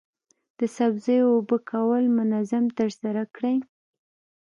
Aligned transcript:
د 0.59 0.61
سبزیو 0.77 1.25
اوبه 1.35 1.57
کول 1.71 2.03
منظم 2.17 2.65
ترسره 2.77 3.23
کړئ. 3.35 3.57